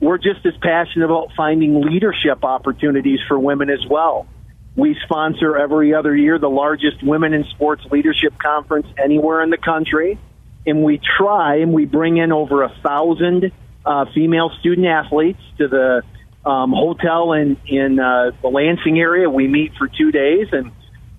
[0.00, 4.26] we're just as passionate about finding leadership opportunities for women as well.
[4.74, 9.58] We sponsor every other year the largest women in sports leadership conference anywhere in the
[9.58, 10.18] country.
[10.66, 13.52] And we try and we bring in over a thousand
[13.84, 16.02] uh, female student athletes to the
[16.48, 19.28] um, hotel in, in uh, the Lansing area.
[19.28, 20.72] We meet for two days and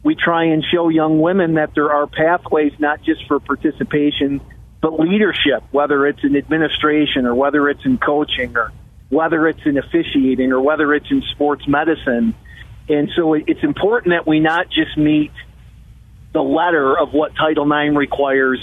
[0.04, 4.41] we try and show young women that there are pathways not just for participation,
[4.82, 8.72] but leadership, whether it's in administration or whether it's in coaching or
[9.10, 12.34] whether it's in officiating or whether it's in sports medicine.
[12.89, 15.32] And so it's important that we not just meet
[16.34, 18.60] the letter of what Title IX requires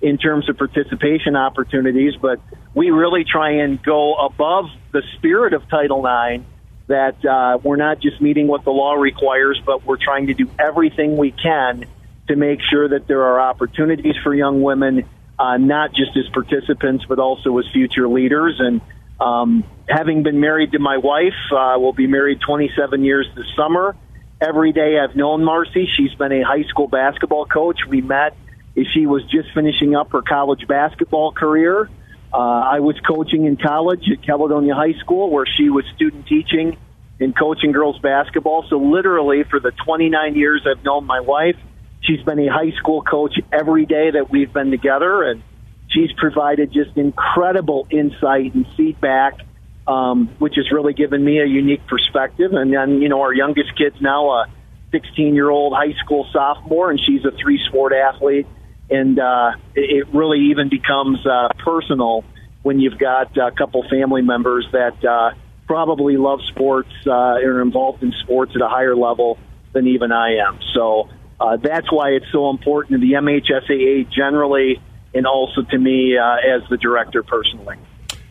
[0.00, 2.40] in terms of participation opportunities, but
[2.74, 6.44] we really try and go above the spirit of Title IX
[6.88, 10.48] that uh, we're not just meeting what the law requires, but we're trying to do
[10.58, 11.86] everything we can
[12.28, 15.04] to make sure that there are opportunities for young women,
[15.38, 18.56] uh, not just as participants, but also as future leaders.
[18.58, 18.80] And
[19.20, 23.96] um, having been married to my wife, uh, we'll be married 27 years this summer.
[24.40, 25.88] Every day I've known Marcy.
[25.96, 27.78] She's been a high school basketball coach.
[27.88, 28.36] We met
[28.92, 31.88] she was just finishing up her college basketball career.
[32.32, 36.76] Uh, I was coaching in college at Caledonia High School, where she was student teaching
[37.18, 38.66] and coaching girls basketball.
[38.68, 41.56] So literally, for the 29 years I've known my wife,
[42.06, 45.42] she's been a high school coach every day that we've been together, and
[45.88, 49.34] she's provided just incredible insight and feedback,
[49.86, 52.52] um, which has really given me a unique perspective.
[52.52, 54.46] And then, you know, our youngest kid's now a
[54.92, 58.46] 16 year old high school sophomore, and she's a three sport athlete
[58.88, 62.24] and uh, it really even becomes uh, personal
[62.62, 65.30] when you've got a couple family members that uh,
[65.66, 69.38] probably love sports uh, are involved in sports at a higher level
[69.72, 70.58] than even I am.
[70.74, 71.08] So
[71.40, 74.80] uh, that's why it's so important to the MHSAA generally,
[75.14, 77.76] and also to me uh, as the director personally.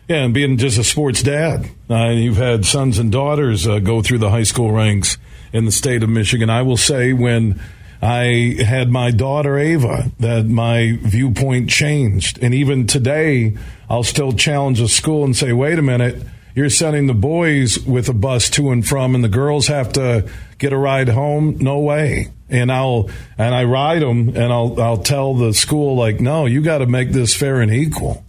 [0.08, 4.02] Yeah, and being just a sports dad, uh, you've had sons and daughters uh, go
[4.04, 5.18] through the high school ranks
[5.52, 6.50] in the state of Michigan.
[6.50, 7.60] I will say when
[8.02, 12.38] I had my daughter Ava that my viewpoint changed.
[12.42, 13.58] And even today,
[13.90, 16.22] I'll still challenge a school and say, wait a minute,
[16.54, 20.30] you're sending the boys with a bus to and from, and the girls have to
[20.60, 21.58] get a ride home?
[21.60, 22.28] No way.
[22.50, 26.62] And I'll and I ride them, and I'll I'll tell the school like, no, you
[26.62, 28.24] got to make this fair and equal.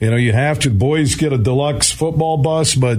[0.00, 0.70] You know, you have to.
[0.70, 2.98] Boys get a deluxe football bus, but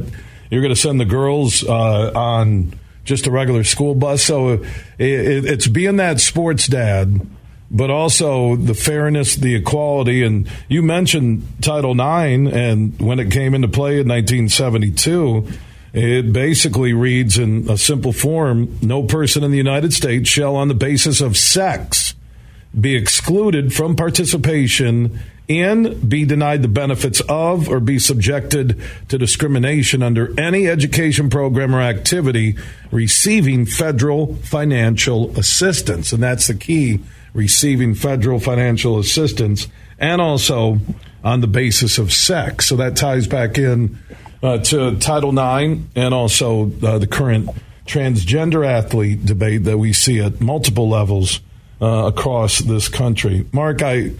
[0.49, 2.73] you're going to send the girls uh, on
[3.03, 4.23] just a regular school bus.
[4.23, 4.61] So it,
[4.97, 7.21] it, it's being that sports dad,
[7.69, 10.23] but also the fairness, the equality.
[10.23, 15.47] And you mentioned Title IX, and when it came into play in 1972,
[15.95, 20.67] it basically reads in a simple form no person in the United States shall, on
[20.67, 22.13] the basis of sex,
[22.77, 28.77] be excluded from participation in, be denied the benefits of, or be subjected
[29.07, 32.57] to discrimination under any education program or activity
[32.91, 36.11] receiving federal financial assistance.
[36.11, 36.99] And that's the key
[37.33, 40.79] receiving federal financial assistance and also
[41.23, 42.65] on the basis of sex.
[42.65, 43.97] So that ties back in
[44.45, 47.49] uh, to Title IX and also uh, the current
[47.85, 51.39] transgender athlete debate that we see at multiple levels
[51.81, 53.47] uh, across this country.
[53.51, 54.11] Mark, I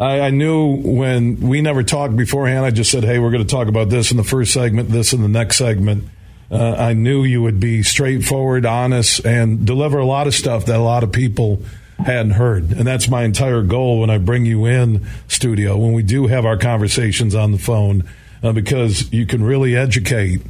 [0.00, 3.48] I, I, knew when we never talked beforehand, I just said, hey, we're going to
[3.48, 6.04] talk about this in the first segment, this in the next segment.
[6.50, 10.76] Uh, I knew you would be straightforward, honest, and deliver a lot of stuff that
[10.76, 11.62] a lot of people
[11.98, 12.72] hadn't heard.
[12.72, 16.44] And that's my entire goal when I bring you in studio, when we do have
[16.44, 18.08] our conversations on the phone,
[18.42, 20.42] uh, because you can really educate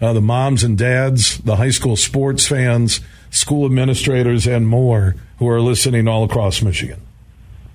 [0.00, 5.48] uh, the moms and dads, the high school sports fans, school administrators, and more who
[5.48, 7.00] are listening all across Michigan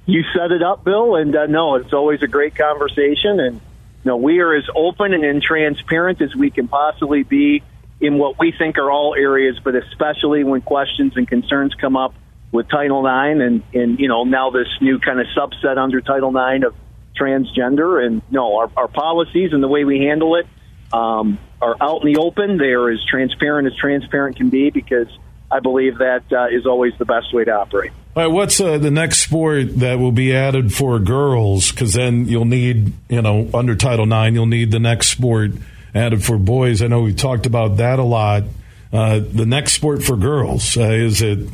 [0.05, 3.39] you set it up, Bill, and uh, no, it's always a great conversation.
[3.39, 3.61] And
[4.03, 7.63] no, we are as open and transparent as we can possibly be
[8.01, 12.13] in what we think are all areas, but especially when questions and concerns come up
[12.51, 16.35] with Title IX and, and you know, now this new kind of subset under Title
[16.35, 16.75] IX of
[17.19, 18.05] transgender.
[18.05, 20.47] And no, our, our policies and the way we handle it
[20.91, 22.57] um, are out in the open.
[22.57, 25.07] They are as transparent as transparent can be because
[25.51, 27.91] I believe that uh, is always the best way to operate.
[28.15, 31.71] All right, what's uh, the next sport that will be added for girls?
[31.71, 35.51] Because then you'll need, you know, under Title IX, you'll need the next sport
[35.95, 36.81] added for boys.
[36.81, 38.43] I know we talked about that a lot.
[38.91, 41.49] Uh, the next sport for girls uh, is it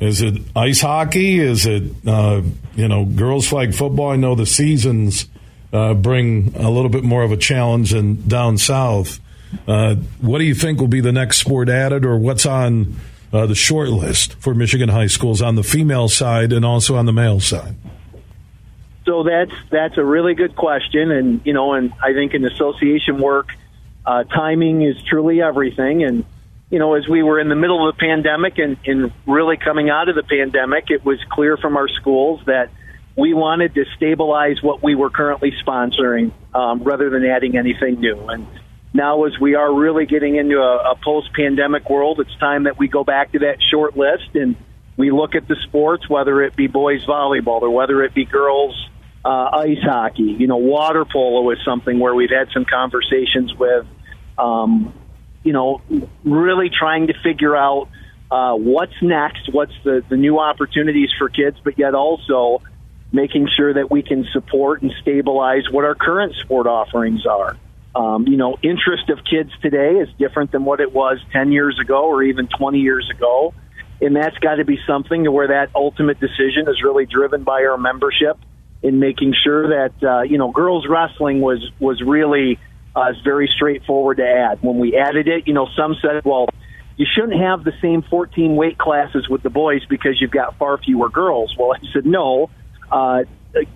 [0.00, 1.38] is it ice hockey?
[1.38, 2.42] Is it uh,
[2.74, 4.10] you know girls flag football?
[4.10, 5.28] I know the seasons
[5.72, 9.20] uh, bring a little bit more of a challenge than down south.
[9.66, 12.96] Uh, what do you think will be the next sport added, or what's on
[13.32, 17.06] uh, the short list for Michigan high schools on the female side and also on
[17.06, 17.74] the male side?
[19.04, 23.18] So that's that's a really good question, and you know, and I think in association
[23.18, 23.48] work,
[24.04, 26.02] uh, timing is truly everything.
[26.04, 26.24] And
[26.70, 29.88] you know, as we were in the middle of the pandemic and, and really coming
[29.88, 32.70] out of the pandemic, it was clear from our schools that
[33.16, 38.28] we wanted to stabilize what we were currently sponsoring um, rather than adding anything new.
[38.28, 38.46] And
[38.92, 42.78] now, as we are really getting into a, a post pandemic world, it's time that
[42.78, 44.54] we go back to that short list and
[44.96, 48.74] we look at the sports, whether it be boys volleyball or whether it be girls
[49.24, 50.36] uh, ice hockey.
[50.38, 53.86] You know, water polo is something where we've had some conversations with.
[54.36, 54.92] Um,
[55.42, 55.82] you know,
[56.24, 57.88] really trying to figure out
[58.30, 62.62] uh, what's next, what's the, the new opportunities for kids, but yet also
[63.10, 67.56] making sure that we can support and stabilize what our current sport offerings are.
[67.94, 71.78] Um, you know, interest of kids today is different than what it was 10 years
[71.80, 73.54] ago or even 20 years ago.
[74.00, 77.64] And that's got to be something to where that ultimate decision is really driven by
[77.64, 78.38] our membership
[78.82, 82.60] in making sure that, uh, you know, girls wrestling was, was really
[82.98, 84.62] uh, is very straightforward to add.
[84.62, 86.48] When we added it, you know, some said, well,
[86.96, 90.78] you shouldn't have the same 14 weight classes with the boys because you've got far
[90.78, 91.54] fewer girls.
[91.56, 92.50] Well, I said, no,
[92.90, 93.22] uh,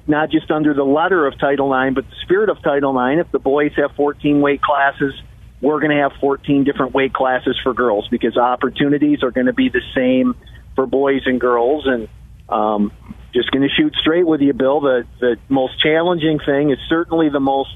[0.07, 3.21] not just under the letter of Title IX, but the spirit of Title IX.
[3.21, 5.15] If the boys have 14 weight classes,
[5.61, 9.53] we're going to have 14 different weight classes for girls because opportunities are going to
[9.53, 10.35] be the same
[10.75, 11.87] for boys and girls.
[11.87, 12.09] And
[12.49, 12.93] um,
[13.33, 14.81] just going to shoot straight with you, Bill.
[14.81, 17.71] The the most challenging thing is certainly the most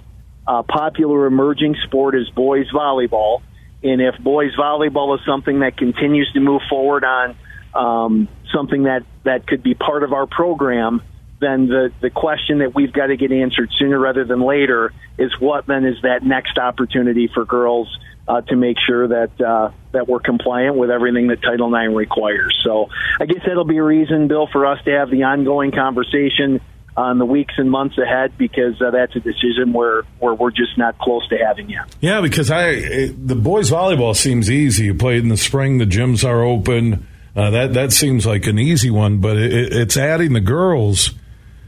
[0.46, 3.42] uh, popular emerging sport is boys volleyball.
[3.82, 7.36] And if boys volleyball is something that continues to move forward on
[7.74, 11.02] um, something that, that could be part of our program,
[11.40, 15.30] then the, the question that we've got to get answered sooner rather than later is
[15.38, 17.94] what then is that next opportunity for girls
[18.28, 22.58] uh, to make sure that uh, that we're compliant with everything that Title IX requires.
[22.64, 22.88] So
[23.20, 26.60] I guess that'll be a reason, Bill, for us to have the ongoing conversation
[26.96, 30.78] on the weeks and months ahead because uh, that's a decision where, where we're just
[30.78, 31.94] not close to having yet.
[32.00, 34.86] Yeah, because I it, the boys volleyball seems easy.
[34.86, 37.06] You play in the spring, the gyms are open.
[37.34, 41.10] Uh, that that seems like an easy one, but it, it's adding the girls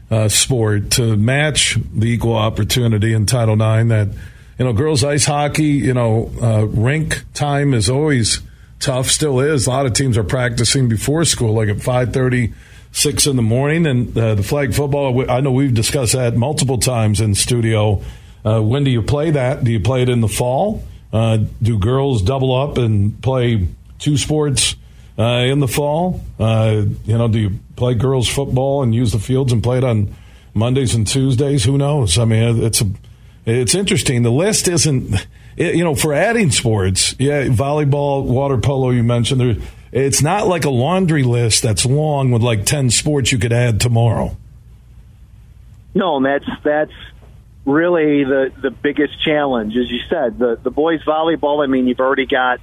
[0.09, 3.89] uh, sport to match the equal opportunity in Title IX.
[3.89, 4.07] That
[4.57, 5.63] you know, girls ice hockey.
[5.63, 8.41] You know, uh, rink time is always
[8.79, 9.11] tough.
[9.11, 9.67] Still is.
[9.67, 12.53] A lot of teams are practicing before school, like at five thirty
[12.91, 13.85] six in the morning.
[13.85, 18.01] And uh, the flag football, I know we've discussed that multiple times in studio.
[18.45, 19.63] Uh, when do you play that?
[19.63, 20.83] Do you play it in the fall?
[21.11, 23.67] Uh, do girls double up and play
[23.97, 24.75] two sports
[25.17, 26.21] uh, in the fall?
[26.39, 29.83] Uh, you know, do you play girls football and use the fields and play it
[29.83, 30.13] on
[30.53, 31.63] Mondays and Tuesdays?
[31.63, 32.17] Who knows?
[32.17, 32.85] I mean, it's a,
[33.45, 34.21] it's interesting.
[34.21, 35.27] The list isn't,
[35.57, 37.15] you know, for adding sports.
[37.19, 38.91] Yeah, volleyball, water polo.
[38.91, 39.55] You mentioned there
[39.91, 43.81] it's not like a laundry list that's long with like 10 sports you could add
[43.81, 44.37] tomorrow.
[45.95, 46.93] No, and that's that's
[47.65, 50.37] really the the biggest challenge, as you said.
[50.37, 51.63] The the boys volleyball.
[51.63, 52.59] I mean, you've already got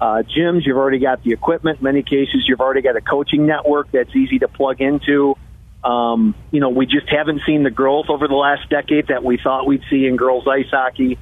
[0.00, 1.78] uh, gyms, you've already got the equipment.
[1.78, 5.36] In many cases, you've already got a coaching network that's easy to plug into.
[5.82, 9.38] Um, you know, we just haven't seen the growth over the last decade that we
[9.38, 11.18] thought we'd see in girls ice hockey.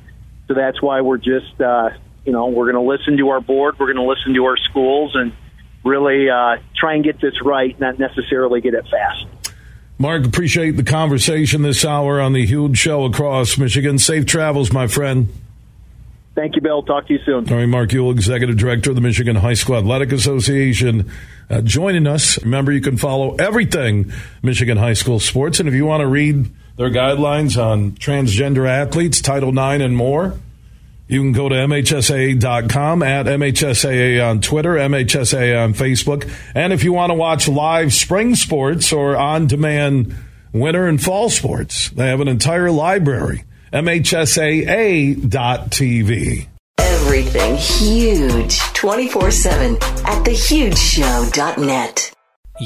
[0.49, 1.91] So that's why we're just, uh,
[2.25, 4.57] you know, we're going to listen to our board, we're going to listen to our
[4.57, 5.33] schools, and
[5.87, 9.27] really uh, try and get this right, not necessarily get it fast.
[9.99, 13.99] Mark, appreciate the conversation this hour on the huge show across Michigan.
[13.99, 15.29] Safe travels, my friend.
[16.35, 16.83] Thank you, Bill.
[16.83, 17.49] Talk to you soon.
[17.51, 21.11] All right, Mark Uyl, Executive Director of the Michigan High School Athletic Association,
[21.49, 22.43] uh, joining us.
[22.43, 24.13] Remember, you can follow everything
[24.43, 25.61] Michigan High School sports.
[25.61, 30.39] And if you want to read their guidelines on transgender athletes, Title IX, and more,
[31.09, 36.31] you can go to MHSAA.com, at MHSAA on Twitter, MHSAA on Facebook.
[36.55, 40.15] And if you want to watch live spring sports or on demand
[40.53, 43.45] winter and fall sports, they have an entire library.
[43.73, 45.27] MHSAA.tv.
[46.79, 52.13] Everything huge 24 7 at thehugeshow.net.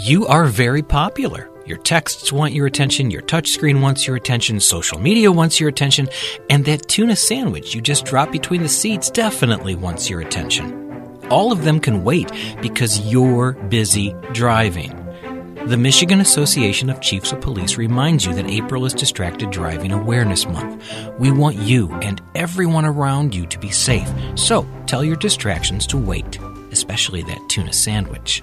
[0.07, 1.50] You are very popular.
[1.71, 6.09] Your texts want your attention, your touchscreen wants your attention, social media wants your attention,
[6.51, 11.23] and that tuna sandwich you just dropped between the seats definitely wants your attention.
[11.31, 14.91] All of them can wait because you're busy driving.
[15.67, 20.49] The Michigan Association of Chiefs of Police reminds you that April is Distracted Driving Awareness
[20.49, 20.83] Month.
[21.21, 25.99] We want you and everyone around you to be safe, so tell your distractions to
[25.99, 26.37] wait,
[26.73, 28.43] especially that tuna sandwich.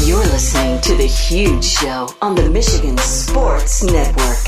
[0.00, 4.38] You're listening to The Huge Show on the Michigan Sports Network.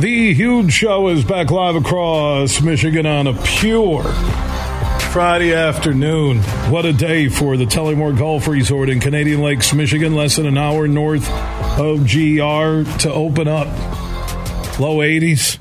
[0.00, 4.02] The Huge Show is back live across Michigan on a pure
[5.12, 6.38] Friday afternoon.
[6.70, 10.58] What a day for the Tullymore Golf Resort in Canadian Lakes, Michigan, less than an
[10.58, 11.28] hour north
[11.78, 13.68] of GR to open up.
[14.78, 15.58] Low 80s.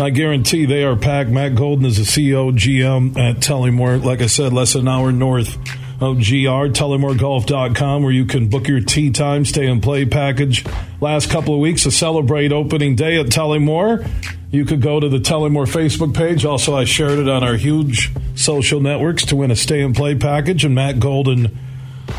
[0.00, 1.30] I guarantee they are packed.
[1.30, 4.02] Matt Golden is the CEO GM at Tullymore.
[4.02, 5.56] Like I said, less than an hour north
[6.00, 10.64] of GR, TullymoreGolf.com, where you can book your tee time, stay and play package.
[11.00, 14.08] Last couple of weeks to celebrate opening day at Tullymore.
[14.50, 16.44] You could go to the Tullymore Facebook page.
[16.44, 20.16] Also, I shared it on our huge social networks to win a stay and play
[20.16, 20.64] package.
[20.64, 21.56] And Matt Golden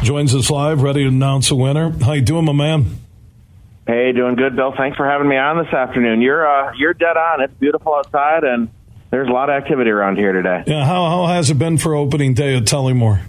[0.02, 1.92] joins us live, ready to announce a winner.
[2.04, 3.05] How you doing, my man?
[3.88, 4.74] Hey, doing good, Bill.
[4.76, 6.22] Thanks for having me on this afternoon.
[6.22, 7.42] You're uh, you're dead on.
[7.42, 8.70] It's beautiful outside, and
[9.12, 10.64] there's a lot of activity around here today.
[10.66, 13.22] Yeah, how how has it been for opening day at Tullymore?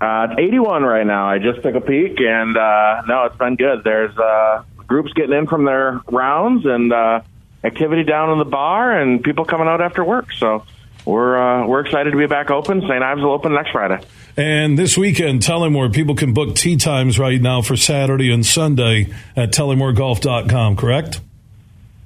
[0.00, 1.28] Uh, it's 81 right now.
[1.28, 3.84] I just took a peek, and uh, no, it's been good.
[3.84, 7.20] There's uh, groups getting in from their rounds, and uh,
[7.62, 10.32] activity down in the bar, and people coming out after work.
[10.32, 10.64] So
[11.04, 12.80] we're uh, we're excited to be back open.
[12.80, 13.00] St.
[13.00, 14.04] Ives will open next Friday.
[14.36, 19.12] And this weekend, Tullymore, people can book tee times right now for Saturday and Sunday
[19.36, 21.20] at TullymoreGolf.com, correct?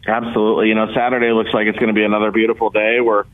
[0.08, 0.68] Absolutely.
[0.68, 3.00] You know, Saturday looks like it's going to be another beautiful day.
[3.00, 3.24] We're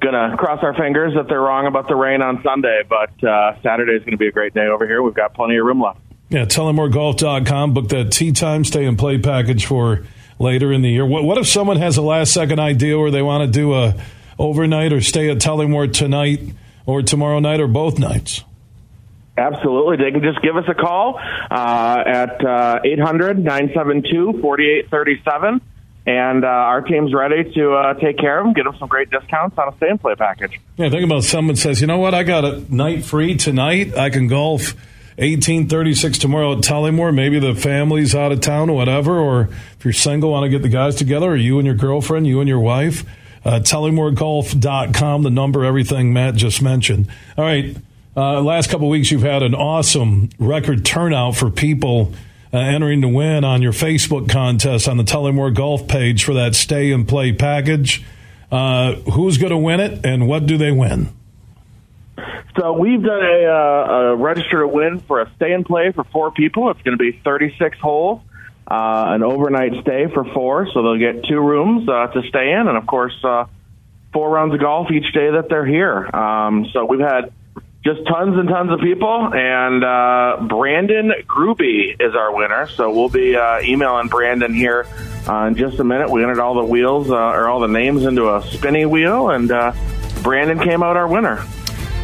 [0.00, 3.60] going to cross our fingers that they're wrong about the rain on Sunday, but uh,
[3.62, 5.02] Saturday is going to be a great day over here.
[5.02, 6.00] We've got plenty of room left.
[6.28, 7.74] Yeah, TullymoreGolf.com.
[7.74, 10.04] Book that tee time, stay and play package for
[10.40, 11.06] later in the year.
[11.06, 13.94] What, what if someone has a last second idea where they want to do a
[14.38, 16.40] overnight or stay at Tullymore tonight
[16.86, 18.44] or tomorrow night or both nights?
[19.36, 19.96] Absolutely.
[19.96, 25.60] They can just give us a call uh, at uh, 800 972 4837.
[26.06, 29.10] And uh, our team's ready to uh, take care of them, get them some great
[29.10, 30.60] discounts on a stay and play package.
[30.76, 33.96] Yeah, think about someone says, you know what, I got a night free tonight.
[33.96, 34.74] I can golf
[35.16, 37.14] 1836 tomorrow at Tullymore.
[37.14, 39.18] Maybe the family's out of town or whatever.
[39.18, 42.26] Or if you're single, want to get the guys together, or you and your girlfriend,
[42.26, 43.04] you and your wife.
[43.44, 47.08] Uh, TullymoreGolf.com, the number, everything Matt just mentioned.
[47.36, 47.76] All right.
[48.16, 52.12] Uh, last couple weeks, you've had an awesome record turnout for people
[52.52, 56.54] uh, entering to win on your Facebook contest on the Tullymore Golf page for that
[56.54, 58.04] stay and play package.
[58.52, 61.08] Uh, who's going to win it, and what do they win?
[62.56, 66.04] So we've done a, uh, a register to win for a stay and play for
[66.04, 66.70] four people.
[66.70, 68.20] It's going to be 36 holes,
[68.66, 72.68] uh, an overnight stay for four, so they'll get two rooms uh, to stay in,
[72.68, 73.44] and of course, uh,
[74.12, 76.14] four rounds of golf each day that they're here.
[76.14, 77.32] Um, so we've had
[77.84, 82.66] just tons and tons of people, and uh, Brandon Gruby is our winner.
[82.68, 84.86] So we'll be uh, emailing Brandon here
[85.28, 86.10] uh, in just a minute.
[86.10, 89.50] We entered all the wheels uh, or all the names into a spinny wheel, and
[89.50, 89.74] uh,
[90.22, 91.44] Brandon came out our winner.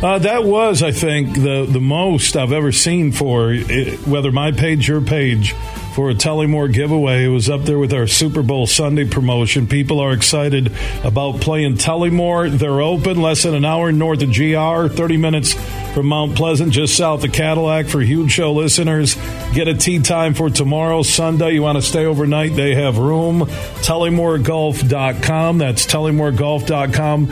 [0.02, 4.50] Uh, that was, I think, the the most I've ever seen for it, whether my
[4.52, 5.54] page, your page,
[6.00, 7.26] for a Tullymore giveaway.
[7.26, 9.66] It was up there with our Super Bowl Sunday promotion.
[9.66, 10.72] People are excited
[11.04, 12.50] about playing Tullymore.
[12.50, 15.52] They're open less than an hour north of GR, 30 minutes
[15.92, 17.84] from Mount Pleasant, just south of Cadillac.
[17.84, 19.14] For huge show listeners,
[19.52, 21.50] get a tee time for tomorrow, Sunday.
[21.50, 22.56] You want to stay overnight?
[22.56, 23.40] They have room.
[23.40, 25.58] TullymoreGolf.com.
[25.58, 27.26] That's TullymoreGolf.com.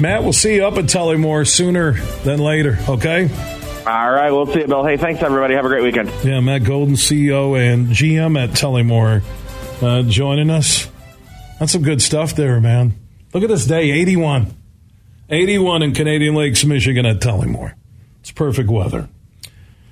[0.00, 3.61] Matt, we'll see you up at Tullymore sooner than later, okay?
[3.84, 4.84] All right, we'll see you, Bill.
[4.84, 5.54] Hey, thanks, everybody.
[5.54, 6.08] Have a great weekend.
[6.22, 9.24] Yeah, Matt Golden, CEO and GM at Tullymore,
[9.82, 10.88] uh, joining us.
[11.58, 12.94] That's some good stuff there, man.
[13.34, 14.54] Look at this day 81.
[15.30, 17.74] 81 in Canadian Lakes, Michigan at Tullymore.
[18.20, 19.08] It's perfect weather.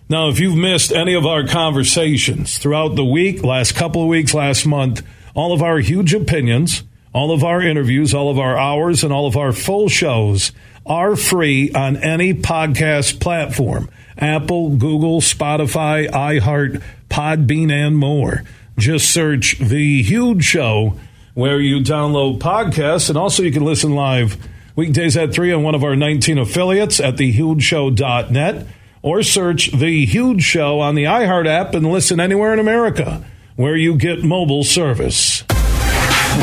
[0.08, 4.32] Now, if you've missed any of our conversations throughout the week, last couple of weeks,
[4.34, 9.02] last month, all of our huge opinions, all of our interviews, all of our hours,
[9.02, 10.52] and all of our full shows
[10.90, 13.88] are free on any podcast platform
[14.18, 18.42] Apple, Google, Spotify, iHeart, Podbean, and more.
[18.76, 20.96] Just search The Huge Show
[21.34, 23.08] where you download podcasts.
[23.08, 24.36] And also, you can listen live
[24.74, 28.66] weekdays at 3 on one of our 19 affiliates at thehugeshow.net
[29.00, 33.24] or search The Huge Show on the iHeart app and listen anywhere in America
[33.54, 35.44] where you get mobile service.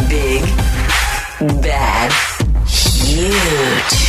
[0.09, 0.41] Big,
[1.61, 2.13] bad,
[2.65, 4.06] huge.